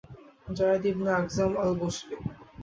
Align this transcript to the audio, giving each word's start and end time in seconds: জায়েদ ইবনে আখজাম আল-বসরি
জায়েদ 0.51 0.83
ইবনে 0.91 1.11
আখজাম 1.13 1.51
আল-বসরি 1.61 2.15